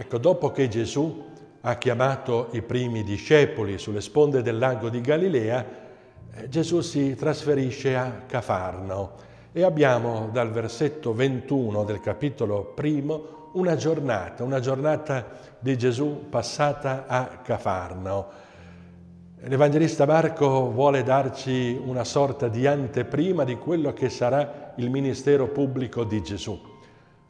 Ecco, 0.00 0.18
dopo 0.18 0.52
che 0.52 0.68
Gesù 0.68 1.24
ha 1.60 1.74
chiamato 1.74 2.50
i 2.52 2.62
primi 2.62 3.02
discepoli 3.02 3.78
sulle 3.78 4.00
sponde 4.00 4.42
del 4.42 4.56
lago 4.56 4.90
di 4.90 5.00
Galilea, 5.00 5.66
eh, 6.34 6.48
Gesù 6.48 6.82
si 6.82 7.16
trasferisce 7.16 7.96
a 7.96 8.22
Cafarnao 8.24 9.14
e 9.50 9.64
abbiamo 9.64 10.28
dal 10.32 10.52
versetto 10.52 11.12
21 11.12 11.82
del 11.82 11.98
capitolo 11.98 12.74
primo 12.76 13.50
una 13.54 13.74
giornata, 13.74 14.44
una 14.44 14.60
giornata 14.60 15.26
di 15.58 15.76
Gesù 15.76 16.26
passata 16.30 17.06
a 17.08 17.40
Cafarnao. 17.42 18.28
L'Evangelista 19.40 20.06
Marco 20.06 20.70
vuole 20.70 21.02
darci 21.02 21.76
una 21.84 22.04
sorta 22.04 22.46
di 22.46 22.68
anteprima 22.68 23.42
di 23.42 23.56
quello 23.56 23.92
che 23.92 24.10
sarà 24.10 24.74
il 24.76 24.90
ministero 24.90 25.48
pubblico 25.48 26.04
di 26.04 26.22
Gesù. 26.22 26.67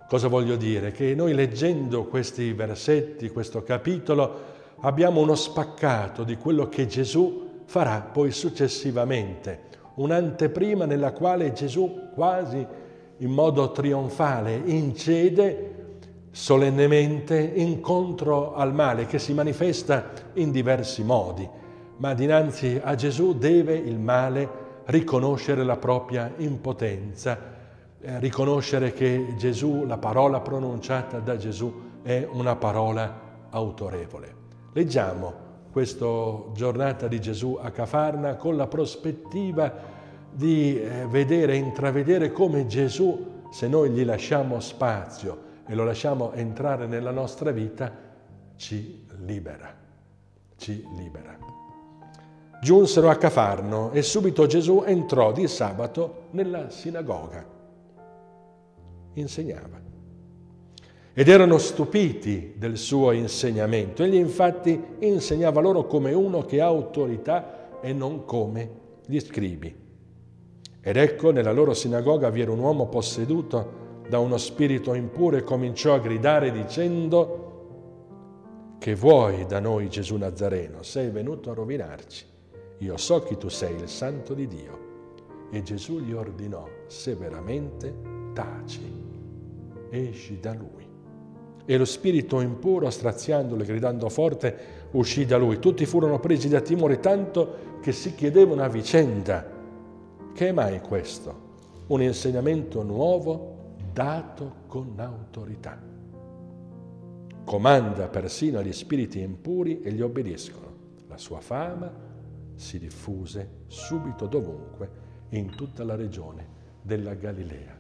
Cosa 0.09 0.29
voglio 0.29 0.57
dire? 0.57 0.91
Che 0.91 1.15
noi 1.15 1.35
leggendo 1.35 2.07
questi 2.07 2.55
versetti, 2.55 3.29
questo 3.29 3.63
capitolo, 3.63 4.41
abbiamo 4.81 5.21
uno 5.21 5.35
spaccato 5.35 6.25
di 6.25 6.37
quello 6.37 6.67
che 6.67 6.87
Gesù 6.87 7.63
farà 7.67 8.01
poi 8.11 8.31
successivamente, 8.31 9.65
un'anteprima 9.97 10.87
nella 10.87 11.13
quale 11.13 11.53
Gesù 11.53 12.09
quasi 12.15 12.67
in 13.19 13.31
modo 13.31 13.71
trionfale 13.71 14.59
incede 14.65 15.75
solennemente 16.31 17.39
incontro 17.39 18.55
al 18.55 18.73
male 18.73 19.05
che 19.05 19.19
si 19.19 19.35
manifesta 19.35 20.11
in 20.35 20.51
diversi 20.51 21.03
modi, 21.05 21.47
ma 21.99 22.15
dinanzi 22.15 22.81
a 22.83 22.95
Gesù 22.95 23.37
deve 23.37 23.75
il 23.75 23.99
male 23.99 24.49
riconoscere 24.87 25.65
la 25.65 25.77
propria 25.77 26.33
impotenza 26.39 27.57
eh, 28.01 28.21
riconoscere 28.21 28.93
che 28.93 29.35
Gesù, 29.37 29.85
la 29.85 29.99
parola 29.99 30.41
pronunciata 30.41 31.19
da 31.19 31.37
Gesù, 31.37 31.87
è 32.03 32.27
una 32.31 32.55
parola 32.55 33.47
autorevole. 33.51 34.35
Leggiamo 34.73 35.47
questa 35.73 36.07
giornata 36.53 37.09
di 37.09 37.21
Gesù 37.21 37.59
a 37.61 37.71
Cafarna 37.73 38.37
con 38.37 38.57
la 38.57 38.69
prospettiva 38.69 39.97
di 40.31 40.81
eh, 40.81 41.07
vedere, 41.09 41.57
intravedere 41.57 42.31
come 42.31 42.67
Gesù, 42.67 43.47
se 43.51 43.67
noi 43.67 43.91
gli 43.91 44.05
lasciamo 44.05 44.61
spazio 44.61 45.47
e 45.67 45.75
lo 45.75 45.85
lasciamo 45.85 46.33
entrare 46.35 46.87
nella 46.87 47.11
nostra 47.11 47.51
vita, 47.51 47.93
ci 48.55 49.07
libera, 49.25 49.75
ci 50.57 50.87
libera. 50.95 51.37
Giunsero 52.63 53.11
a 53.11 53.17
Cafarno 53.17 53.91
e 53.91 54.03
subito 54.03 54.47
Gesù 54.47 54.85
entrò 54.87 55.33
di 55.33 55.49
sabato 55.49 56.27
nella 56.31 56.71
sinagoga 56.71 57.57
insegnava. 59.21 59.89
Ed 61.19 61.29
erano 61.29 61.59
stupiti 61.59 62.55
del 62.57 62.77
suo 62.77 63.11
insegnamento. 63.11 64.05
Egli 64.05 64.15
infatti 64.15 64.81
insegnava 65.01 65.61
loro 65.61 65.85
come 65.87 66.13
uno 66.13 66.45
che 66.45 66.61
ha 66.61 66.67
autorità 66.67 67.81
e 67.81 67.93
non 67.93 68.25
come 68.25 68.71
gli 69.05 69.19
scribi. 69.19 69.75
Ed 70.81 70.97
ecco, 70.97 71.33
nella 71.33 71.51
loro 71.51 71.75
sinagoga 71.75 72.31
vi 72.31 72.41
era 72.41 72.53
un 72.53 72.61
uomo 72.61 72.87
posseduto 72.87 74.03
da 74.09 74.21
uno 74.21 74.37
spirito 74.37 74.95
impuro 74.95 75.37
e 75.37 75.43
cominciò 75.43 75.95
a 75.95 75.99
gridare 75.99 76.53
dicendo 76.53 78.77
che 78.79 78.95
vuoi 78.95 79.45
da 79.45 79.59
noi 79.59 79.89
Gesù 79.89 80.17
Nazareno? 80.17 80.85
Sei 80.85 81.11
venuto 81.11 81.51
a 81.51 81.55
rovinarci. 81.55 82.27
Io 82.79 82.97
so 82.97 83.25
che 83.25 83.37
tu 83.37 83.49
sei 83.49 83.75
il 83.75 83.89
santo 83.89 84.35
di 84.35 84.47
Dio. 84.47 84.79
E 85.51 85.63
Gesù 85.63 85.99
gli 85.99 86.13
ordinò 86.13 86.65
severamente, 86.87 87.93
taci 88.35 89.08
esci 89.91 90.39
da 90.41 90.55
lui. 90.55 90.87
E 91.65 91.77
lo 91.77 91.85
spirito 91.85 92.41
impuro, 92.41 92.89
straziandolo 92.89 93.63
e 93.63 93.67
gridando 93.67 94.09
forte, 94.09 94.57
uscì 94.93 95.27
da 95.27 95.37
lui. 95.37 95.59
Tutti 95.59 95.85
furono 95.87 96.19
presi 96.19 96.49
da 96.49 96.61
timore 96.61 96.99
tanto 96.99 97.79
che 97.83 97.93
si 97.93 98.15
chiedevano 98.15 98.63
a 98.63 98.69
vicenda, 98.69 99.47
che 100.33 100.49
è 100.49 100.53
mai 100.53 100.81
questo? 100.81 101.47
Un 101.89 102.03
insegnamento 102.03 102.83
nuovo 102.83 103.57
dato 103.93 104.55
con 104.67 104.95
autorità. 104.97 105.79
Comanda 107.45 108.09
persino 108.09 108.59
agli 108.59 108.73
spiriti 108.73 109.21
impuri 109.21 109.81
e 109.81 109.93
gli 109.93 110.01
obbediscono. 110.01 110.67
La 111.09 111.17
sua 111.17 111.41
fama 111.41 111.91
si 112.55 112.79
diffuse 112.79 113.63
subito 113.67 114.27
dovunque 114.27 114.91
in 115.31 115.55
tutta 115.55 115.85
la 115.85 115.95
regione 115.95 116.47
della 116.83 117.15
Galilea. 117.15 117.78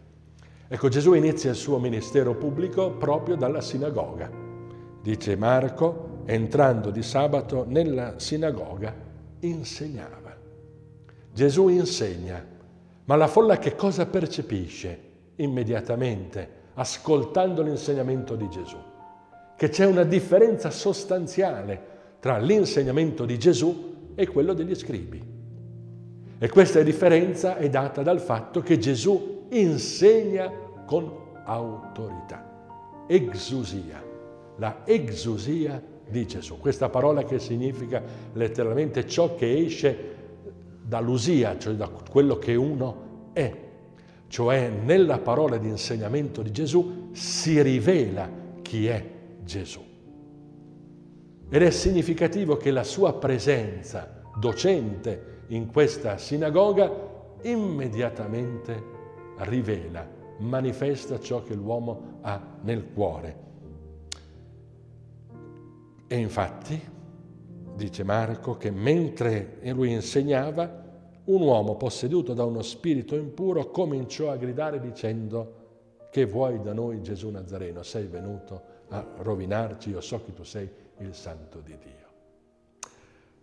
Ecco, 0.70 0.88
Gesù 0.88 1.14
inizia 1.14 1.48
il 1.48 1.56
suo 1.56 1.78
ministero 1.78 2.34
pubblico 2.34 2.90
proprio 2.90 3.36
dalla 3.36 3.62
sinagoga. 3.62 4.30
Dice 5.00 5.34
Marco, 5.34 6.20
entrando 6.26 6.90
di 6.90 7.02
sabato 7.02 7.64
nella 7.66 8.18
sinagoga, 8.18 8.94
insegnava. 9.40 10.36
Gesù 11.32 11.68
insegna, 11.68 12.44
ma 13.06 13.16
la 13.16 13.28
folla 13.28 13.56
che 13.56 13.74
cosa 13.74 14.04
percepisce 14.04 15.00
immediatamente 15.36 16.56
ascoltando 16.74 17.62
l'insegnamento 17.62 18.36
di 18.36 18.50
Gesù? 18.50 18.76
Che 19.56 19.68
c'è 19.70 19.86
una 19.86 20.04
differenza 20.04 20.70
sostanziale 20.70 21.80
tra 22.20 22.36
l'insegnamento 22.36 23.24
di 23.24 23.38
Gesù 23.38 24.12
e 24.14 24.26
quello 24.26 24.52
degli 24.52 24.74
scribi. 24.74 25.22
E 26.38 26.48
questa 26.50 26.82
differenza 26.82 27.56
è 27.56 27.70
data 27.70 28.02
dal 28.02 28.20
fatto 28.20 28.60
che 28.60 28.78
Gesù 28.78 29.37
insegna 29.50 30.50
con 30.86 31.10
autorità. 31.44 33.04
Exusia, 33.06 34.02
la 34.56 34.82
exusia 34.84 35.82
di 36.08 36.26
Gesù. 36.26 36.58
Questa 36.58 36.88
parola 36.88 37.24
che 37.24 37.38
significa 37.38 38.02
letteralmente 38.32 39.06
ciò 39.06 39.34
che 39.34 39.58
esce 39.58 40.16
dall'usia, 40.82 41.58
cioè 41.58 41.74
da 41.74 41.88
quello 41.88 42.38
che 42.38 42.54
uno 42.54 43.30
è. 43.32 43.66
Cioè 44.26 44.68
nella 44.68 45.18
parola 45.18 45.56
di 45.56 45.68
insegnamento 45.68 46.42
di 46.42 46.50
Gesù 46.50 47.08
si 47.12 47.60
rivela 47.62 48.28
chi 48.62 48.86
è 48.86 49.04
Gesù. 49.42 49.80
Ed 51.50 51.62
è 51.62 51.70
significativo 51.70 52.58
che 52.58 52.70
la 52.70 52.84
sua 52.84 53.14
presenza 53.14 54.22
docente 54.38 55.36
in 55.48 55.66
questa 55.66 56.18
sinagoga 56.18 56.90
immediatamente 57.42 58.96
rivela, 59.38 60.06
manifesta 60.38 61.18
ciò 61.18 61.42
che 61.42 61.54
l'uomo 61.54 62.18
ha 62.22 62.40
nel 62.62 62.92
cuore. 62.92 63.46
E 66.06 66.16
infatti, 66.16 66.80
dice 67.74 68.02
Marco, 68.02 68.56
che 68.56 68.70
mentre 68.70 69.58
lui 69.72 69.92
insegnava, 69.92 70.86
un 71.24 71.42
uomo 71.42 71.76
posseduto 71.76 72.32
da 72.32 72.44
uno 72.44 72.62
spirito 72.62 73.14
impuro 73.14 73.70
cominciò 73.70 74.30
a 74.30 74.36
gridare 74.36 74.80
dicendo 74.80 75.56
che 76.10 76.24
vuoi 76.24 76.60
da 76.62 76.72
noi 76.72 77.02
Gesù 77.02 77.28
Nazareno? 77.28 77.82
Sei 77.82 78.06
venuto 78.06 78.76
a 78.88 79.06
rovinarci, 79.18 79.90
io 79.90 80.00
so 80.00 80.22
che 80.24 80.32
tu 80.32 80.42
sei 80.42 80.68
il 80.98 81.14
santo 81.14 81.60
di 81.60 81.76
Dio. 81.78 81.96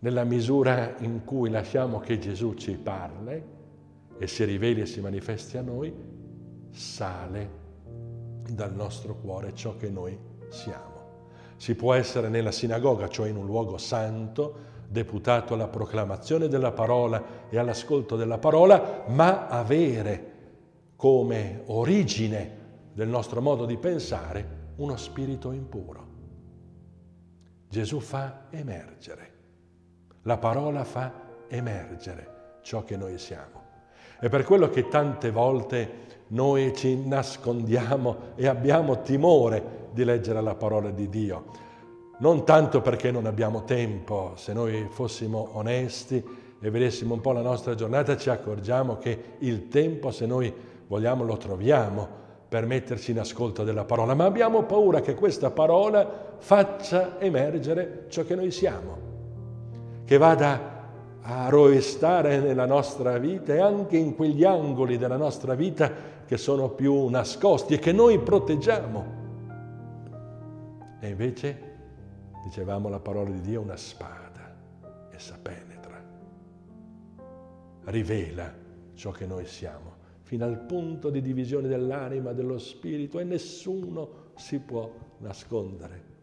Nella 0.00 0.24
misura 0.24 0.96
in 0.98 1.24
cui 1.24 1.48
lasciamo 1.48 2.00
che 2.00 2.18
Gesù 2.18 2.54
ci 2.54 2.76
parli, 2.76 3.40
e 4.18 4.26
si 4.26 4.44
riveli 4.44 4.80
e 4.80 4.86
si 4.86 5.00
manifesti 5.00 5.56
a 5.56 5.62
noi, 5.62 5.94
sale 6.70 7.64
dal 8.48 8.74
nostro 8.74 9.16
cuore 9.16 9.54
ciò 9.54 9.76
che 9.76 9.90
noi 9.90 10.18
siamo. 10.48 10.94
Si 11.56 11.74
può 11.74 11.94
essere 11.94 12.28
nella 12.28 12.52
sinagoga, 12.52 13.08
cioè 13.08 13.28
in 13.28 13.36
un 13.36 13.46
luogo 13.46 13.78
santo, 13.78 14.74
deputato 14.88 15.54
alla 15.54 15.68
proclamazione 15.68 16.48
della 16.48 16.72
parola 16.72 17.48
e 17.48 17.58
all'ascolto 17.58 18.16
della 18.16 18.38
parola, 18.38 19.04
ma 19.08 19.48
avere 19.48 20.34
come 20.96 21.62
origine 21.66 22.64
del 22.92 23.08
nostro 23.08 23.42
modo 23.42 23.64
di 23.64 23.76
pensare 23.76 24.64
uno 24.76 24.96
spirito 24.96 25.52
impuro. 25.52 26.14
Gesù 27.68 28.00
fa 28.00 28.46
emergere, 28.50 29.32
la 30.22 30.38
parola 30.38 30.84
fa 30.84 31.12
emergere 31.48 32.58
ciò 32.62 32.84
che 32.84 32.96
noi 32.96 33.18
siamo. 33.18 33.65
È 34.18 34.28
per 34.28 34.44
quello 34.44 34.70
che 34.70 34.88
tante 34.88 35.30
volte 35.30 36.04
noi 36.28 36.74
ci 36.74 36.96
nascondiamo 37.06 38.16
e 38.34 38.46
abbiamo 38.46 39.02
timore 39.02 39.88
di 39.92 40.04
leggere 40.04 40.40
la 40.40 40.54
parola 40.54 40.90
di 40.90 41.08
Dio. 41.08 41.44
Non 42.18 42.44
tanto 42.44 42.80
perché 42.80 43.10
non 43.10 43.26
abbiamo 43.26 43.64
tempo, 43.64 44.32
se 44.36 44.54
noi 44.54 44.88
fossimo 44.90 45.50
onesti 45.52 46.24
e 46.58 46.70
vedessimo 46.70 47.12
un 47.12 47.20
po' 47.20 47.32
la 47.32 47.42
nostra 47.42 47.74
giornata 47.74 48.16
ci 48.16 48.30
accorgiamo 48.30 48.96
che 48.96 49.36
il 49.40 49.68
tempo, 49.68 50.10
se 50.10 50.24
noi 50.24 50.52
vogliamo, 50.86 51.22
lo 51.22 51.36
troviamo 51.36 52.08
per 52.48 52.64
metterci 52.64 53.10
in 53.10 53.18
ascolto 53.18 53.64
della 53.64 53.84
parola, 53.84 54.14
ma 54.14 54.24
abbiamo 54.24 54.62
paura 54.62 55.02
che 55.02 55.14
questa 55.14 55.50
parola 55.50 56.36
faccia 56.38 57.20
emergere 57.20 58.06
ciò 58.08 58.24
che 58.24 58.34
noi 58.34 58.50
siamo, 58.50 58.96
che 60.06 60.16
vada 60.16 60.75
a 61.28 61.48
rovestare 61.48 62.38
nella 62.38 62.66
nostra 62.66 63.18
vita 63.18 63.52
e 63.52 63.58
anche 63.58 63.96
in 63.96 64.14
quegli 64.14 64.44
angoli 64.44 64.96
della 64.96 65.16
nostra 65.16 65.54
vita 65.54 65.90
che 66.24 66.36
sono 66.36 66.70
più 66.70 67.08
nascosti 67.08 67.74
e 67.74 67.78
che 67.80 67.90
noi 67.90 68.20
proteggiamo. 68.20 69.24
E 71.00 71.08
invece, 71.08 71.60
dicevamo 72.44 72.88
la 72.88 73.00
parola 73.00 73.30
di 73.30 73.40
Dio, 73.40 73.60
una 73.60 73.76
spada, 73.76 74.54
essa 75.10 75.36
penetra, 75.42 76.00
rivela 77.86 78.54
ciò 78.94 79.10
che 79.10 79.26
noi 79.26 79.46
siamo, 79.46 79.94
fino 80.22 80.44
al 80.44 80.60
punto 80.60 81.10
di 81.10 81.20
divisione 81.20 81.66
dell'anima, 81.66 82.32
dello 82.34 82.58
spirito, 82.58 83.18
e 83.18 83.24
nessuno 83.24 84.08
si 84.36 84.60
può 84.60 84.88
nascondere. 85.18 86.14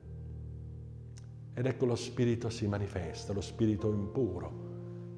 Ed 1.56 1.66
ecco 1.66 1.86
lo 1.86 1.96
spirito 1.96 2.50
si 2.50 2.68
manifesta, 2.68 3.34
lo 3.34 3.42
spirito 3.42 3.90
impuro. 3.92 4.73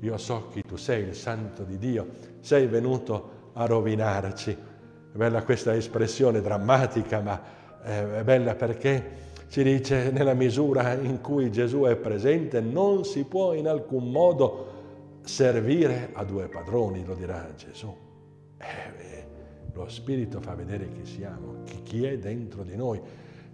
Io 0.05 0.17
so 0.17 0.49
chi 0.51 0.61
tu 0.61 0.75
sei, 0.75 1.01
il 1.01 1.15
santo 1.15 1.63
di 1.63 1.79
Dio, 1.79 2.05
sei 2.39 2.67
venuto 2.67 3.49
a 3.53 3.65
rovinarci. 3.65 4.51
È 4.51 5.17
bella 5.17 5.41
questa 5.41 5.75
espressione 5.75 6.41
drammatica, 6.41 7.21
ma 7.21 7.41
è 7.81 8.21
bella 8.23 8.53
perché 8.53 9.23
ci 9.47 9.63
dice 9.63 10.11
nella 10.11 10.35
misura 10.35 10.93
in 10.93 11.21
cui 11.21 11.51
Gesù 11.51 11.81
è 11.85 11.95
presente 11.95 12.61
non 12.61 13.03
si 13.03 13.23
può 13.23 13.53
in 13.53 13.67
alcun 13.67 14.11
modo 14.11 14.73
servire 15.23 16.11
a 16.13 16.23
due 16.23 16.49
padroni, 16.49 17.03
lo 17.03 17.15
dirà 17.15 17.51
Gesù. 17.55 17.91
Eh, 18.59 19.25
lo 19.73 19.89
Spirito 19.89 20.39
fa 20.39 20.53
vedere 20.53 20.87
chi 20.91 21.03
siamo, 21.03 21.63
chi 21.81 22.05
è 22.05 22.19
dentro 22.19 22.61
di 22.61 22.75
noi 22.75 23.01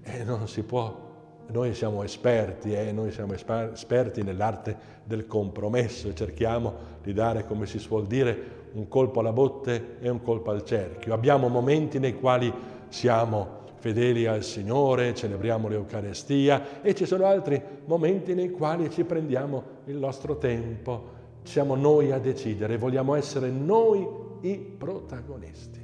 e 0.01 0.23
non 0.25 0.49
si 0.49 0.63
può 0.63 1.10
noi 1.47 1.73
siamo 1.73 2.03
esperti, 2.03 2.73
eh? 2.73 2.91
noi 2.91 3.11
siamo 3.11 3.33
esperti 3.33 4.23
nell'arte 4.23 4.99
del 5.03 5.27
compromesso 5.27 6.07
e 6.07 6.15
cerchiamo 6.15 6.73
di 7.01 7.13
dare, 7.13 7.45
come 7.45 7.65
si 7.65 7.79
suol 7.79 8.07
dire, 8.07 8.59
un 8.73 8.87
colpo 8.87 9.19
alla 9.19 9.33
botte 9.33 9.97
e 9.99 10.09
un 10.09 10.21
colpo 10.21 10.51
al 10.51 10.63
cerchio. 10.63 11.13
Abbiamo 11.13 11.49
momenti 11.49 11.99
nei 11.99 12.17
quali 12.17 12.51
siamo 12.87 13.59
fedeli 13.75 14.27
al 14.27 14.43
Signore, 14.43 15.13
celebriamo 15.13 15.67
l'Eucarestia 15.67 16.81
e 16.81 16.93
ci 16.93 17.05
sono 17.05 17.25
altri 17.25 17.61
momenti 17.85 18.33
nei 18.33 18.51
quali 18.51 18.89
ci 18.89 19.03
prendiamo 19.03 19.63
il 19.85 19.97
nostro 19.97 20.37
tempo, 20.37 21.19
siamo 21.43 21.75
noi 21.75 22.11
a 22.11 22.19
decidere, 22.19 22.77
vogliamo 22.77 23.15
essere 23.15 23.49
noi 23.49 24.07
i 24.41 24.57
protagonisti. 24.57 25.79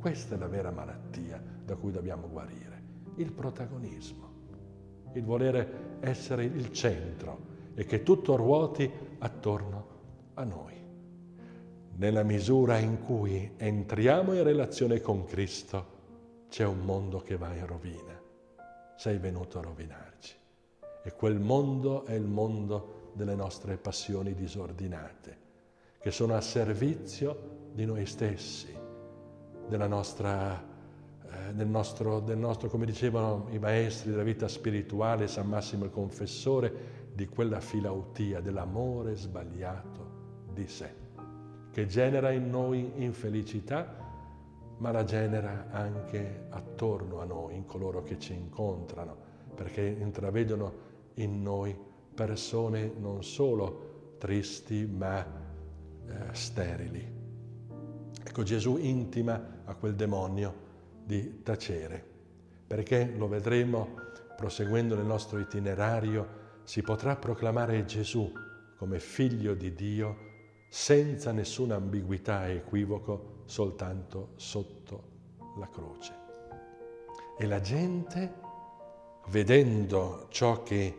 Questa 0.00 0.34
è 0.34 0.38
la 0.38 0.48
vera 0.48 0.70
malattia 0.70 1.40
da 1.64 1.76
cui 1.76 1.92
dobbiamo 1.92 2.28
guarire, 2.28 2.82
il 3.16 3.30
protagonismo 3.30 4.27
il 5.12 5.24
volere 5.24 5.96
essere 6.00 6.44
il 6.44 6.72
centro 6.72 7.56
e 7.74 7.84
che 7.84 8.02
tutto 8.02 8.36
ruoti 8.36 8.90
attorno 9.18 9.86
a 10.34 10.44
noi. 10.44 10.74
Nella 11.96 12.22
misura 12.22 12.78
in 12.78 13.02
cui 13.02 13.54
entriamo 13.56 14.32
in 14.34 14.42
relazione 14.42 15.00
con 15.00 15.24
Cristo, 15.24 15.96
c'è 16.48 16.64
un 16.64 16.80
mondo 16.80 17.18
che 17.18 17.36
va 17.36 17.52
in 17.54 17.66
rovina. 17.66 18.20
Sei 18.96 19.18
venuto 19.18 19.58
a 19.58 19.62
rovinarci. 19.62 20.34
E 21.02 21.12
quel 21.14 21.40
mondo 21.40 22.04
è 22.04 22.14
il 22.14 22.26
mondo 22.26 23.10
delle 23.14 23.34
nostre 23.34 23.76
passioni 23.76 24.34
disordinate, 24.34 25.38
che 25.98 26.10
sono 26.10 26.34
a 26.34 26.40
servizio 26.40 27.70
di 27.72 27.84
noi 27.84 28.06
stessi, 28.06 28.74
della 29.68 29.86
nostra 29.86 30.76
del 31.54 31.68
nostro, 31.68 32.20
del 32.20 32.38
nostro, 32.38 32.68
come 32.68 32.86
dicevano 32.86 33.46
i 33.50 33.58
maestri 33.58 34.10
della 34.10 34.22
vita 34.22 34.48
spirituale, 34.48 35.28
San 35.28 35.48
Massimo 35.48 35.84
il 35.84 35.90
Confessore, 35.90 36.96
di 37.14 37.26
quella 37.26 37.60
filautia, 37.60 38.40
dell'amore 38.40 39.16
sbagliato 39.16 40.06
di 40.52 40.66
sé, 40.66 40.94
che 41.72 41.86
genera 41.86 42.30
in 42.30 42.48
noi 42.48 42.92
infelicità, 42.96 44.06
ma 44.78 44.92
la 44.92 45.04
genera 45.04 45.66
anche 45.70 46.46
attorno 46.50 47.20
a 47.20 47.24
noi, 47.24 47.56
in 47.56 47.64
coloro 47.64 48.02
che 48.02 48.18
ci 48.18 48.34
incontrano, 48.34 49.16
perché 49.54 49.82
intravedono 49.82 50.86
in 51.14 51.42
noi 51.42 51.76
persone 52.14 52.92
non 52.98 53.24
solo 53.24 54.16
tristi, 54.18 54.86
ma 54.86 55.24
eh, 55.24 56.14
sterili. 56.32 57.16
Ecco, 58.24 58.42
Gesù 58.42 58.76
intima 58.76 59.62
a 59.64 59.74
quel 59.74 59.94
demonio 59.94 60.66
di 61.08 61.42
tacere, 61.42 62.04
perché 62.66 63.10
lo 63.16 63.28
vedremo 63.28 63.94
proseguendo 64.36 64.94
nel 64.94 65.06
nostro 65.06 65.38
itinerario, 65.38 66.36
si 66.64 66.82
potrà 66.82 67.16
proclamare 67.16 67.86
Gesù 67.86 68.30
come 68.76 69.00
figlio 69.00 69.54
di 69.54 69.72
Dio 69.72 70.16
senza 70.68 71.32
nessuna 71.32 71.76
ambiguità 71.76 72.46
e 72.46 72.56
equivoco, 72.56 73.40
soltanto 73.46 74.32
sotto 74.36 75.02
la 75.58 75.66
croce. 75.70 76.12
E 77.38 77.46
la 77.46 77.62
gente, 77.62 78.34
vedendo 79.28 80.26
ciò 80.28 80.62
che 80.62 80.94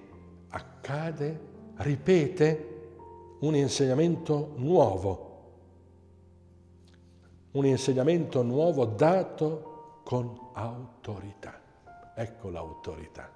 accade, 0.48 1.40
ripete 1.76 2.78
un 3.42 3.54
insegnamento 3.54 4.54
nuovo, 4.56 5.28
un 7.52 7.66
insegnamento 7.68 8.42
nuovo 8.42 8.86
dato 8.86 9.69
con 10.10 10.36
autorità. 10.54 11.62
Ecco 12.16 12.50
l'autorità. 12.50 13.30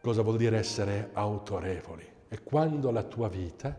Cosa 0.00 0.22
vuol 0.22 0.38
dire 0.38 0.56
essere 0.56 1.10
autorevoli? 1.12 2.06
È 2.26 2.42
quando 2.42 2.90
la 2.90 3.02
tua 3.02 3.28
vita 3.28 3.78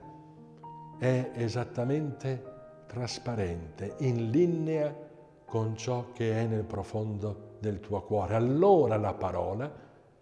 è 0.99 1.31
esattamente 1.33 2.83
trasparente, 2.85 3.95
in 4.01 4.29
linea 4.29 4.95
con 5.43 5.75
ciò 5.75 6.11
che 6.11 6.39
è 6.39 6.45
nel 6.45 6.65
profondo 6.65 7.55
del 7.57 7.79
tuo 7.79 8.03
cuore. 8.03 8.35
Allora 8.35 8.95
la 8.95 9.15
parola 9.15 9.73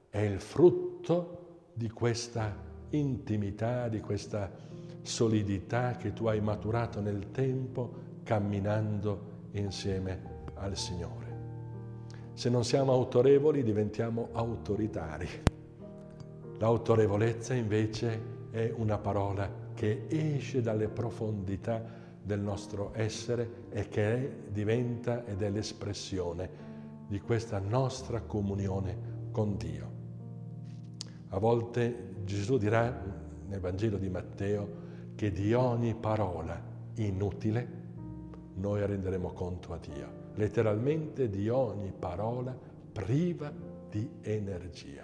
è 0.09 0.19
il 0.19 0.39
frutto 0.39 1.71
di 1.73 1.89
questa 1.89 2.55
intimità, 2.91 3.89
di 3.89 3.99
questa 3.99 4.49
solidità 5.01 5.97
che 5.97 6.13
tu 6.13 6.27
hai 6.27 6.39
maturato 6.39 7.01
nel 7.01 7.31
tempo 7.31 7.95
camminando 8.23 9.31
insieme 9.51 10.32
al 10.63 10.77
Signore. 10.77 11.23
Se 12.33 12.49
non 12.49 12.63
siamo 12.63 12.91
autorevoli 12.93 13.63
diventiamo 13.63 14.29
autoritari. 14.31 15.27
L'autorevolezza 16.57 17.53
invece 17.53 18.31
è 18.49 18.73
una 18.75 18.97
parola 18.97 19.49
che 19.73 20.05
esce 20.07 20.61
dalle 20.61 20.87
profondità 20.87 22.01
del 22.21 22.39
nostro 22.39 22.91
essere 22.95 23.65
e 23.69 23.89
che 23.89 24.13
è, 24.13 24.31
diventa 24.49 25.25
ed 25.25 25.41
è 25.41 25.49
l'espressione 25.49 26.71
di 27.07 27.19
questa 27.19 27.59
nostra 27.59 28.21
comunione 28.21 29.11
con 29.31 29.57
Dio. 29.57 29.91
A 31.29 31.39
volte 31.39 32.13
Gesù 32.23 32.57
dirà 32.57 33.03
nel 33.47 33.59
Vangelo 33.59 33.97
di 33.97 34.09
Matteo 34.09 34.81
che 35.15 35.31
di 35.31 35.53
ogni 35.53 35.93
parola 35.95 36.59
inutile 36.95 37.81
noi 38.55 38.85
renderemo 38.85 39.33
conto 39.33 39.73
a 39.73 39.77
Dio 39.77 40.22
letteralmente 40.35 41.29
di 41.29 41.49
ogni 41.49 41.91
parola 41.97 42.57
priva 42.91 43.51
di 43.89 44.09
energia, 44.21 45.03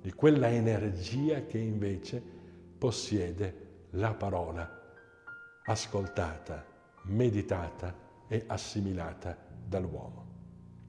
di 0.00 0.12
quella 0.12 0.48
energia 0.48 1.44
che 1.46 1.58
invece 1.58 2.22
possiede 2.78 3.68
la 3.90 4.14
parola 4.14 4.78
ascoltata, 5.64 6.64
meditata 7.04 7.94
e 8.28 8.44
assimilata 8.46 9.36
dall'uomo. 9.66 10.26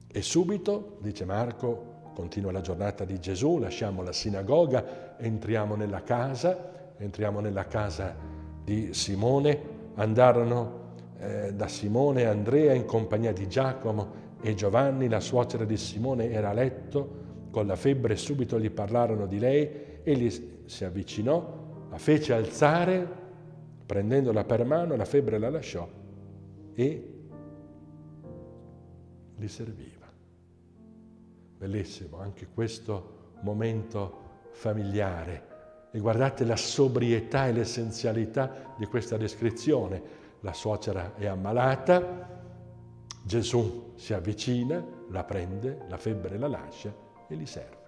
E 0.08 0.22
subito, 0.22 0.98
dice 1.00 1.24
Marco, 1.24 2.10
continua 2.14 2.52
la 2.52 2.60
giornata 2.60 3.04
di 3.04 3.18
Gesù, 3.18 3.58
lasciamo 3.58 4.02
la 4.02 4.12
sinagoga, 4.12 5.16
entriamo 5.18 5.74
nella 5.74 6.02
casa, 6.02 6.94
entriamo 6.96 7.40
nella 7.40 7.66
casa 7.66 8.14
di 8.62 8.92
Simone, 8.92 9.80
andarono 9.94 10.81
eh, 11.22 11.54
da 11.54 11.68
Simone 11.68 12.22
e 12.22 12.24
Andrea 12.24 12.74
in 12.74 12.84
compagnia 12.84 13.32
di 13.32 13.46
Giacomo 13.46 14.20
e 14.40 14.54
Giovanni, 14.54 15.08
la 15.08 15.20
suocera 15.20 15.64
di 15.64 15.76
Simone 15.76 16.30
era 16.30 16.50
a 16.50 16.52
letto 16.52 17.20
con 17.50 17.66
la 17.66 17.76
febbre, 17.76 18.16
subito 18.16 18.58
gli 18.58 18.70
parlarono 18.70 19.26
di 19.26 19.38
lei, 19.38 19.70
egli 20.02 20.64
si 20.64 20.84
avvicinò, 20.84 21.86
la 21.88 21.98
fece 21.98 22.32
alzare, 22.32 23.06
prendendola 23.86 24.42
per 24.42 24.64
mano, 24.64 24.96
la 24.96 25.04
febbre 25.04 25.38
la 25.38 25.50
lasciò 25.50 25.88
e 26.74 27.08
li 29.36 29.48
serviva. 29.48 30.10
Bellissimo 31.56 32.18
anche 32.18 32.48
questo 32.52 33.34
momento 33.42 34.20
familiare. 34.50 35.50
E 35.92 36.00
guardate 36.00 36.44
la 36.44 36.56
sobrietà 36.56 37.46
e 37.46 37.52
l'essenzialità 37.52 38.74
di 38.76 38.86
questa 38.86 39.16
descrizione 39.16 40.21
la 40.42 40.52
suocera 40.52 41.14
è 41.16 41.26
ammalata, 41.26 42.30
Gesù 43.24 43.92
si 43.96 44.12
avvicina, 44.12 44.84
la 45.08 45.24
prende, 45.24 45.84
la 45.88 45.96
febbre 45.96 46.38
la 46.38 46.48
lascia 46.48 46.92
e 47.28 47.34
li 47.34 47.46
serve. 47.46 47.80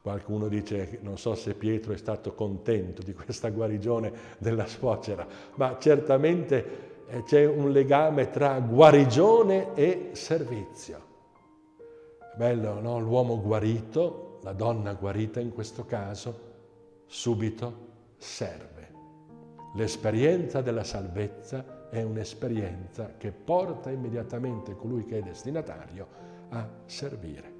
Qualcuno 0.00 0.48
dice, 0.48 0.98
non 1.02 1.16
so 1.16 1.34
se 1.34 1.54
Pietro 1.54 1.92
è 1.92 1.96
stato 1.96 2.34
contento 2.34 3.02
di 3.02 3.12
questa 3.14 3.50
guarigione 3.50 4.12
della 4.38 4.66
suocera, 4.66 5.26
ma 5.54 5.76
certamente 5.78 7.04
eh, 7.06 7.22
c'è 7.22 7.46
un 7.46 7.70
legame 7.70 8.30
tra 8.30 8.58
guarigione 8.58 9.74
e 9.74 10.10
servizio. 10.12 11.10
Bello, 12.34 12.80
no? 12.80 12.98
L'uomo 12.98 13.40
guarito, 13.40 14.40
la 14.42 14.52
donna 14.52 14.94
guarita 14.94 15.38
in 15.38 15.52
questo 15.52 15.84
caso, 15.84 16.50
subito 17.06 17.90
serve. 18.16 18.81
L'esperienza 19.74 20.60
della 20.60 20.84
salvezza 20.84 21.88
è 21.88 22.02
un'esperienza 22.02 23.14
che 23.16 23.32
porta 23.32 23.90
immediatamente 23.90 24.76
colui 24.76 25.04
che 25.06 25.18
è 25.18 25.22
destinatario 25.22 26.06
a 26.50 26.68
servire. 26.84 27.50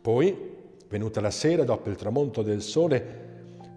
Poi, 0.00 0.56
venuta 0.88 1.20
la 1.20 1.30
sera, 1.30 1.62
dopo 1.62 1.90
il 1.90 1.96
tramonto 1.96 2.42
del 2.42 2.60
sole, 2.60 3.28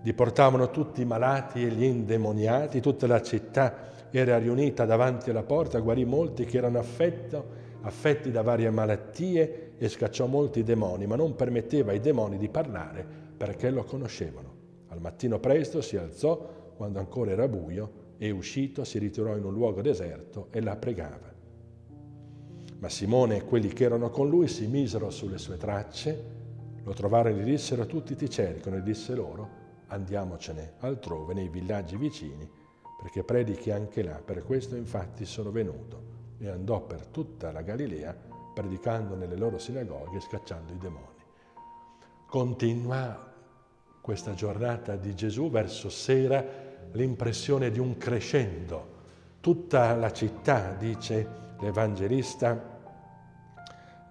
li 0.02 0.14
portavano 0.14 0.72
tutti 0.72 1.02
i 1.02 1.06
malati 1.06 1.64
e 1.64 1.70
gli 1.70 1.84
indemoniati, 1.84 2.82
tutta 2.82 3.06
la 3.06 3.22
città 3.22 3.92
era 4.10 4.38
riunita 4.40 4.86
davanti 4.86 5.30
alla 5.30 5.44
porta, 5.44 5.80
guarì 5.80 6.06
molti 6.06 6.46
che 6.46 6.58
erano 6.58 6.80
affetto, 6.80 7.62
affetti 7.82 8.32
da 8.32 8.42
varie 8.42 8.72
malattie 8.72 9.74
e 9.78 9.88
scacciò 9.88 10.26
molti 10.26 10.64
demoni, 10.64 11.06
ma 11.06 11.16
non 11.16 11.36
permetteva 11.36 11.92
ai 11.92 12.00
demoni 12.00 12.38
di 12.38 12.50
parlare 12.50 13.06
perché 13.38 13.70
lo 13.70 13.84
conoscevano. 13.84 14.52
Al 14.88 15.00
mattino 15.00 15.40
presto 15.40 15.82
si 15.82 15.98
alzò 15.98 16.63
quando 16.76 17.00
ancora 17.00 17.32
era 17.32 17.48
buio, 17.48 18.02
e 18.18 18.32
uscito 18.32 18.84
si 18.84 19.00
ritirò 19.00 19.36
in 19.36 19.44
un 19.44 19.54
luogo 19.54 19.82
deserto 19.82 20.48
e 20.52 20.62
la 20.62 20.76
pregava. 20.76 21.32
Ma 22.80 22.90
Simone 22.90 23.38
e 23.38 23.44
quelli 23.44 23.70
che 23.70 23.84
erano 23.84 24.10
con 24.10 24.30
lui 24.30 24.48
si 24.48 24.68
misero 24.68 25.10
sulle 25.10 25.38
sue 25.38 25.58
tracce, 25.58 26.32
lo 26.84 26.94
trovarono 26.94 27.36
e 27.36 27.40
gli 27.40 27.46
dissero 27.46 27.86
tutti 27.86 28.16
ti 28.16 28.30
cercano 28.30 28.78
e 28.78 28.82
disse 28.84 29.16
loro 29.16 29.62
andiamocene 29.88 30.74
altrove 30.80 31.34
nei 31.34 31.48
villaggi 31.48 31.96
vicini 31.98 32.50
perché 33.02 33.24
predichi 33.24 33.72
anche 33.72 34.04
là. 34.04 34.22
Per 34.24 34.44
questo 34.44 34.76
infatti 34.76 35.26
sono 35.26 35.52
venuto 35.52 36.12
e 36.38 36.48
andò 36.48 36.82
per 36.86 37.08
tutta 37.08 37.52
la 37.52 37.62
Galilea 37.62 38.16
predicando 38.54 39.16
nelle 39.16 39.36
loro 39.36 39.58
sinagoghe 39.58 40.18
e 40.18 40.22
scacciando 40.22 40.74
i 40.74 40.78
demoni. 40.78 41.22
Continua 42.26 43.33
questa 44.04 44.34
giornata 44.34 44.98
di 44.98 45.16
Gesù 45.16 45.50
verso 45.50 45.90
sera 45.90 46.44
l'impressione 46.92 47.72
di 47.72 47.80
un 47.80 47.98
crescendo. 47.98 48.88
Tutta 49.40 49.96
la 49.96 50.12
città, 50.12 50.76
dice 50.78 51.26
l'Evangelista, 51.62 52.82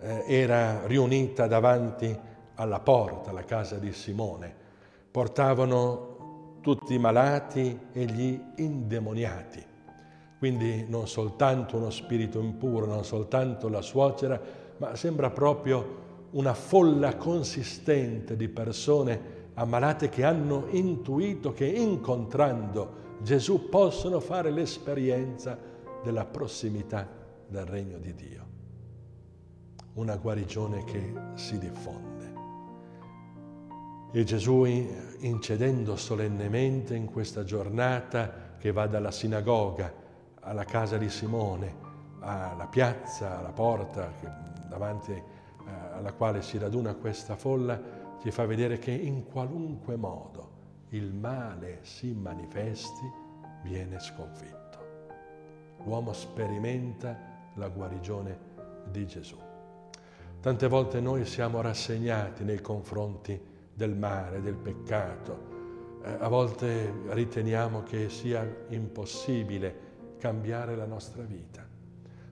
eh, 0.01 0.25
era 0.27 0.87
riunita 0.87 1.47
davanti 1.47 2.19
alla 2.55 2.81
porta, 2.81 3.29
alla 3.29 3.45
casa 3.45 3.77
di 3.77 3.93
Simone. 3.93 4.55
Portavano 5.11 6.57
tutti 6.63 6.95
i 6.95 6.99
malati 6.99 7.79
e 7.93 8.07
gli 8.07 8.41
indemoniati. 8.57 9.63
Quindi 10.39 10.87
non 10.89 11.07
soltanto 11.07 11.77
uno 11.77 11.91
spirito 11.91 12.41
impuro, 12.41 12.87
non 12.87 13.05
soltanto 13.05 13.69
la 13.69 13.83
suocera, 13.83 14.41
ma 14.79 14.97
sembra 14.97 15.29
proprio 15.29 16.01
una 16.31 16.55
folla 16.55 17.17
consistente 17.17 18.37
di 18.37 18.49
persone 18.49 19.32
ammalate 19.55 20.09
che 20.09 20.25
hanno 20.25 20.67
intuito 20.71 21.53
che 21.53 21.67
incontrando 21.67 23.01
Gesù 23.21 23.69
possono 23.69 24.21
fare 24.21 24.51
l'esperienza 24.51 25.59
della 26.03 26.25
prossimità 26.25 27.09
del 27.47 27.67
regno 27.67 27.99
di 27.99 28.15
Dio. 28.15 28.47
Una 29.95 30.17
guarigione 30.17 30.85
che 30.85 31.13
si 31.35 31.59
diffonde. 31.59 32.33
E 34.11 34.25
Gesù, 34.25 34.65
incedendo 34.65 35.97
solennemente 35.97 36.95
in 36.95 37.07
questa 37.07 37.45
giornata 37.45 38.57
che 38.59 38.73
va 38.73 38.87
dalla 38.87 39.11
sinagoga 39.11 39.93
alla 40.41 40.65
casa 40.65 40.99
di 40.99 41.09
Simone, 41.09 41.77
alla 42.21 42.67
piazza, 42.67 43.39
alla 43.39 43.53
porta 43.53 44.13
davanti 44.69 45.13
eh, 45.13 45.23
alla 45.93 46.13
quale 46.13 46.43
si 46.43 46.59
raduna 46.59 46.95
questa 46.95 47.37
folla, 47.37 47.81
ci 48.23 48.31
fa 48.31 48.47
vedere 48.47 48.79
che 48.79 48.93
in 48.93 49.25
qualunque 49.25 49.97
modo 49.97 50.51
il 50.91 51.13
male 51.13 51.81
si 51.83 52.13
manifesti, 52.13 53.11
viene 53.65 53.99
sconfitto. 53.99 54.79
L'uomo 55.85 56.13
sperimenta 56.13 57.19
la 57.55 57.67
guarigione 57.67 58.39
di 58.89 59.05
Gesù. 59.09 59.37
Tante 60.41 60.69
volte 60.69 61.01
noi 61.01 61.25
siamo 61.25 61.61
rassegnati 61.63 62.45
nei 62.45 62.61
confronti 62.61 63.41
del 63.75 63.97
male, 63.97 64.41
del 64.41 64.55
peccato. 64.55 66.01
Eh, 66.05 66.17
a 66.21 66.29
volte 66.29 66.93
riteniamo 67.09 67.83
che 67.83 68.09
sia 68.09 68.49
impossibile 68.69 70.15
cambiare 70.19 70.77
la 70.77 70.87
nostra 70.87 71.25
vita. 71.25 71.67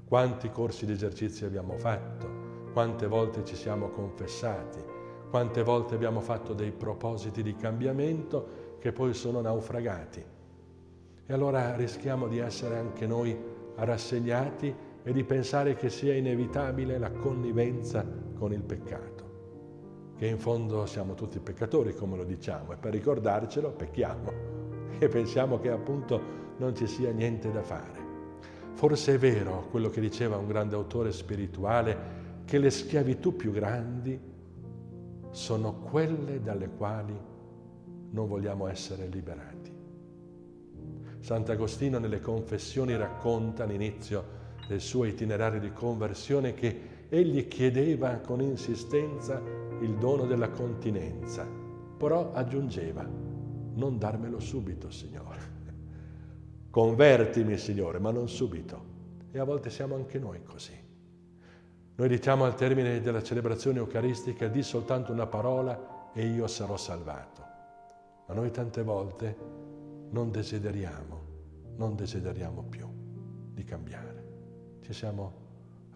Quanti 0.07 0.51
corsi 0.51 0.87
di 0.87 0.93
esercizio 0.93 1.49
abbiamo 1.49 1.77
fatto, 1.79 2.69
quante 2.73 3.09
volte 3.09 3.45
ci 3.45 3.57
siamo 3.57 3.89
confessati, 3.89 4.90
quante 5.31 5.63
volte 5.63 5.95
abbiamo 5.95 6.21
fatto 6.21 6.53
dei 6.53 6.73
propositi 6.73 7.43
di 7.43 7.55
cambiamento 7.55 8.77
che 8.81 8.93
poi 8.93 9.15
sono 9.15 9.41
naufragati. 9.41 10.23
E 11.25 11.33
allora 11.33 11.77
rischiamo 11.77 12.27
di 12.27 12.39
essere 12.39 12.77
anche 12.77 13.07
noi 13.07 13.39
rassegnati 13.77 14.75
e 15.03 15.13
di 15.13 15.23
pensare 15.23 15.77
che 15.77 15.89
sia 15.89 16.15
inevitabile 16.15 16.99
la 16.99 17.13
connivenza 17.13 18.05
con 18.35 18.53
il 18.53 18.63
peccato, 18.63 20.15
che 20.17 20.27
in 20.27 20.39
fondo 20.39 20.85
siamo 20.87 21.15
tutti 21.15 21.39
peccatori, 21.39 21.95
come 21.95 22.17
lo 22.17 22.25
diciamo, 22.25 22.73
e 22.73 22.77
per 22.77 22.93
ricordarcelo 22.93 23.71
pecchiamo 23.71 24.33
e 24.99 25.09
pensiamo 25.09 25.61
che 25.61 25.71
appunto 25.71 26.21
non 26.57 26.75
ci 26.75 26.89
sia 26.89 27.13
niente 27.13 27.53
da 27.53 27.63
fare. 27.63 28.09
Forse 28.73 29.15
è 29.15 29.19
vero 29.19 29.69
quello 29.71 29.89
che 29.89 30.01
diceva 30.01 30.37
un 30.37 30.47
grande 30.47 30.75
autore 30.75 31.13
spirituale, 31.13 32.19
che 32.45 32.59
le 32.59 32.71
schiavitù 32.71 33.37
più 33.37 33.53
grandi 33.53 34.19
sono 35.31 35.75
quelle 35.75 36.43
dalle 36.43 36.69
quali 36.71 37.19
non 38.11 38.27
vogliamo 38.27 38.67
essere 38.67 39.07
liberati. 39.07 39.73
Sant'Agostino 41.21 41.99
nelle 41.99 42.21
confessioni 42.21 42.97
racconta 42.97 43.65
all'inizio 43.65 44.39
del 44.67 44.81
suo 44.81 45.05
itinerario 45.05 45.61
di 45.61 45.73
conversione 45.73 46.55
che 46.55 47.07
egli 47.09 47.47
chiedeva 47.49 48.19
con 48.19 48.41
insistenza 48.41 49.43
il 49.81 49.97
dono 49.97 50.27
della 50.27 50.51
continenza, 50.51 51.47
però 51.97 52.33
aggiungeva, 52.33 53.07
non 53.75 53.99
darmelo 53.99 54.41
subito, 54.41 54.91
Signore. 54.91 55.59
Convertimi, 56.71 57.59
Signore, 57.59 57.99
ma 57.99 58.11
non 58.11 58.29
subito. 58.29 58.89
E 59.33 59.39
a 59.39 59.45
volte 59.45 59.71
siamo 59.71 59.97
anche 59.97 60.19
noi 60.19 60.43
così. 60.43 60.90
Noi 62.01 62.09
diciamo 62.09 62.47
al 62.47 62.55
termine 62.55 63.03
della 63.03 63.23
celebrazione 63.23 63.77
eucaristica, 63.77 64.49
di 64.49 64.63
soltanto 64.63 65.13
una 65.13 65.27
parola 65.27 66.09
e 66.15 66.25
io 66.29 66.47
sarò 66.47 66.79
salvato. 66.79 67.45
Ma 68.27 68.33
noi 68.33 68.51
tante 68.51 68.83
volte 68.83 69.37
non 70.09 70.31
desideriamo, 70.31 71.21
non 71.77 71.97
desideriamo 71.97 72.63
più 72.63 72.89
di 73.53 73.63
cambiare. 73.65 74.79
Ci 74.81 74.95
siamo 74.95 75.33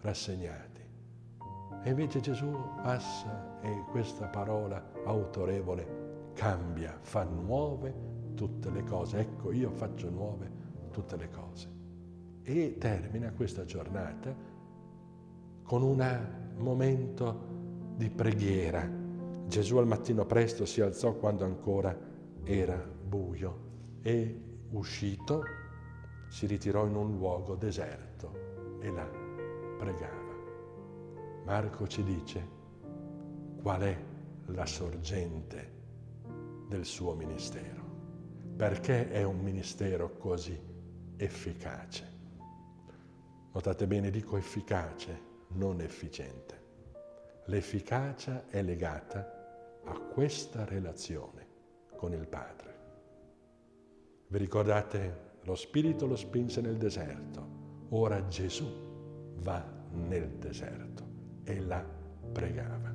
rassegnati. 0.01 0.81
E 1.81 1.89
invece 1.89 2.19
Gesù 2.19 2.55
passa 2.83 3.59
e 3.61 3.85
questa 3.89 4.27
parola 4.27 4.91
autorevole 5.05 6.29
cambia, 6.35 6.99
fa 7.01 7.23
nuove 7.23 8.31
tutte 8.35 8.69
le 8.69 8.83
cose. 8.83 9.21
Ecco, 9.21 9.51
io 9.51 9.71
faccio 9.71 10.11
nuove 10.11 10.51
tutte 10.91 11.17
le 11.17 11.29
cose. 11.31 11.67
E 12.43 12.75
termina 12.77 13.31
questa 13.31 13.65
giornata 13.65 14.53
con 15.65 15.81
un 15.81 16.53
momento 16.57 17.53
di 17.95 18.09
preghiera. 18.09 18.87
Gesù 19.47 19.77
al 19.77 19.87
mattino 19.87 20.25
presto 20.25 20.65
si 20.65 20.79
alzò 20.79 21.13
quando 21.13 21.43
ancora 21.43 21.97
era 22.43 22.77
buio 22.77 23.63
e 24.01 24.41
uscito 24.71 25.43
si 26.29 26.45
ritirò 26.45 26.85
in 26.85 26.95
un 26.95 27.17
luogo 27.17 27.55
deserto 27.55 28.77
e 28.79 28.91
là 28.91 29.09
pregava. 29.77 30.33
Marco 31.45 31.87
ci 31.87 32.03
dice 32.03 32.47
qual 33.61 33.81
è 33.81 33.97
la 34.47 34.65
sorgente 34.65 35.73
del 36.67 36.85
suo 36.85 37.15
ministero, 37.15 37.83
perché 38.55 39.09
è 39.09 39.23
un 39.23 39.39
ministero 39.39 40.17
così 40.17 40.59
efficace. 41.17 42.13
Notate 43.51 43.87
bene, 43.87 44.09
dico 44.09 44.37
efficace 44.37 45.24
non 45.49 45.81
efficiente. 45.81 46.63
L'efficacia 47.45 48.45
è 48.47 48.61
legata 48.61 49.79
a 49.83 49.99
questa 49.99 50.65
relazione 50.65 51.47
con 51.95 52.13
il 52.13 52.27
Padre. 52.27 52.73
Vi 54.27 54.37
ricordate, 54.37 55.33
lo 55.43 55.55
Spirito 55.55 56.07
lo 56.07 56.15
spinse 56.15 56.61
nel 56.61 56.77
deserto, 56.77 57.47
ora 57.89 58.25
Gesù 58.27 58.65
va 59.41 59.63
nel 59.91 60.29
deserto 60.37 61.03
e 61.43 61.59
là 61.59 61.85
pregava. 62.31 62.93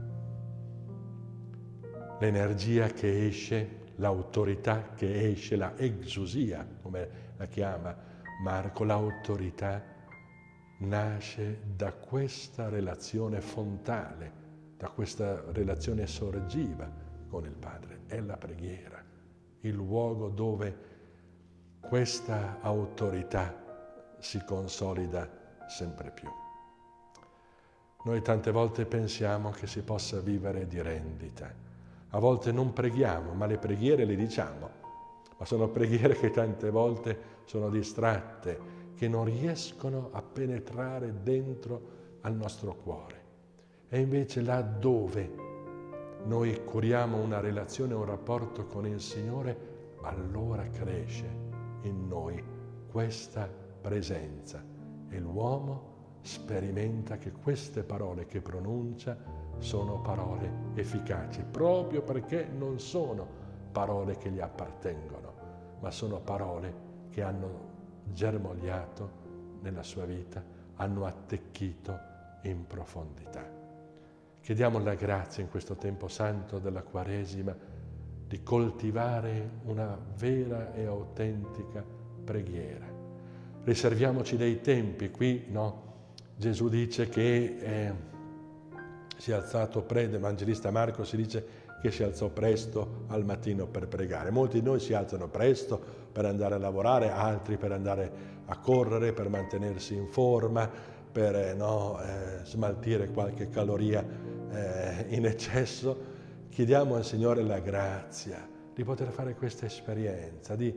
L'energia 2.19 2.89
che 2.89 3.27
esce, 3.27 3.93
l'autorità 3.97 4.91
che 4.95 5.31
esce, 5.31 5.57
la 5.57 5.77
exusia, 5.79 6.67
come 6.83 7.09
la 7.37 7.47
chiama 7.47 7.97
Marco, 8.43 8.85
l'autorità 8.85 9.83
nasce 10.81 11.61
da 11.75 11.93
questa 11.93 12.69
relazione 12.69 13.41
fontale, 13.41 14.33
da 14.77 14.89
questa 14.89 15.43
relazione 15.53 16.07
sorgiva 16.07 16.91
con 17.29 17.45
il 17.45 17.55
Padre. 17.55 18.01
È 18.07 18.21
la 18.21 18.37
preghiera, 18.37 19.03
il 19.61 19.75
luogo 19.75 20.29
dove 20.29 20.89
questa 21.81 22.59
autorità 22.61 23.55
si 24.19 24.43
consolida 24.45 25.29
sempre 25.69 26.11
più. 26.11 26.29
Noi 28.03 28.23
tante 28.23 28.51
volte 28.51 28.87
pensiamo 28.87 29.51
che 29.51 29.67
si 29.67 29.83
possa 29.83 30.21
vivere 30.21 30.67
di 30.67 30.81
rendita. 30.81 31.53
A 32.13 32.19
volte 32.19 32.51
non 32.51 32.73
preghiamo, 32.73 33.35
ma 33.35 33.47
le 33.47 33.59
preghiere 33.59 34.05
le 34.07 34.17
diciamo. 34.17 34.79
Ma 35.37 35.45
sono 35.45 35.69
preghiere 35.69 36.15
che 36.15 36.31
tante 36.31 36.71
volte 36.71 37.39
sono 37.45 37.69
distratte, 37.69 38.80
che 39.01 39.09
non 39.09 39.25
riescono 39.25 40.11
a 40.13 40.21
penetrare 40.21 41.23
dentro 41.23 42.19
al 42.21 42.37
nostro 42.37 42.77
cuore. 42.77 43.23
E 43.89 43.99
invece 43.99 44.43
là 44.43 44.61
dove 44.61 45.31
noi 46.25 46.63
curiamo 46.65 47.17
una 47.17 47.41
relazione, 47.41 47.95
un 47.95 48.05
rapporto 48.05 48.67
con 48.67 48.87
il 48.87 49.01
Signore, 49.01 49.97
allora 50.03 50.69
cresce 50.69 51.25
in 51.85 52.09
noi 52.09 52.45
questa 52.91 53.49
presenza 53.81 54.63
e 55.09 55.19
l'uomo 55.19 56.19
sperimenta 56.21 57.17
che 57.17 57.33
queste 57.33 57.83
parole 57.83 58.27
che 58.27 58.43
pronuncia 58.43 59.17
sono 59.57 60.03
parole 60.03 60.73
efficaci, 60.75 61.43
proprio 61.51 62.03
perché 62.03 62.47
non 62.55 62.79
sono 62.79 63.27
parole 63.73 64.19
che 64.19 64.29
gli 64.29 64.41
appartengono, 64.41 65.33
ma 65.81 65.91
sono 65.91 66.21
parole 66.21 66.89
che 67.09 67.23
hanno 67.23 67.70
germogliato 68.13 69.59
nella 69.63 69.83
sua 69.83 70.05
vita, 70.05 70.43
hanno 70.77 71.05
attecchito 71.05 71.99
in 72.43 72.67
profondità. 72.67 73.59
Chiediamo 74.41 74.79
la 74.79 74.95
grazia 74.95 75.43
in 75.43 75.51
questo 75.51 75.77
tempo 75.77 76.09
santo 76.09 76.59
della 76.59 76.83
Quaresima 76.83 77.55
di 78.27 78.43
coltivare 78.43 79.51
una 79.65 79.99
vera 80.17 80.73
e 80.73 80.87
autentica 80.87 81.85
preghiera. 82.25 82.87
Riserviamoci 83.65 84.37
dei 84.37 84.61
tempi, 84.61 85.11
qui 85.11 85.47
no, 85.49 85.89
Gesù 86.37 86.69
dice 86.69 87.09
che 87.09 87.57
eh, 87.61 87.93
si 89.17 89.33
è 89.33 89.35
alzato 89.35 89.83
presto, 89.83 90.13
l'Evangelista 90.13 90.71
Marco 90.71 91.05
si 91.05 91.17
dice 91.17 91.47
che 91.81 91.91
si 91.91 92.03
alzò 92.03 92.29
presto 92.29 93.05
al 93.09 93.25
mattino 93.25 93.67
per 93.67 93.89
pregare. 93.89 94.31
Molti 94.31 94.61
di 94.61 94.67
noi 94.67 94.81
si 94.81 94.93
alzano 94.93 95.29
presto 95.29 95.81
per 96.13 96.25
andare 96.25 96.55
a 96.55 96.59
lavorare, 96.59 97.11
altri 97.11 97.57
per 97.57 97.73
andare 97.73 98.39
a 98.47 98.59
correre, 98.59 99.13
per 99.13 99.29
mantenersi 99.29 99.95
in 99.95 100.09
forma, 100.09 100.69
per 101.11 101.35
eh, 101.35 101.55
no, 101.55 102.01
eh, 102.01 102.45
smaltire 102.45 103.11
qualche 103.11 103.49
caloria 103.49 104.05
eh, 104.51 105.07
in 105.09 105.27
eccesso. 105.27 106.09
Chiediamo 106.49 106.97
al 106.97 107.05
Signore 107.05 107.43
la 107.43 107.61
grazia 107.61 108.47
di 108.75 108.85
poter 108.85 109.09
fare 109.11 109.35
questa 109.35 109.67
esperienza, 109.67 110.57
di 110.57 110.75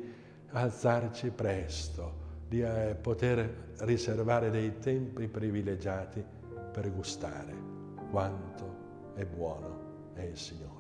alzarci 0.52 1.30
presto, 1.32 2.22
di 2.48 2.62
eh, 2.62 2.96
poter 3.00 3.74
riservare 3.80 4.52
dei 4.52 4.78
tempi 4.80 5.28
privilegiati 5.28 6.24
per 6.72 6.92
gustare 6.92 7.54
quanto 8.10 9.12
è 9.16 9.26
buono 9.26 10.12
è 10.14 10.22
il 10.22 10.38
Signore. 10.38 10.73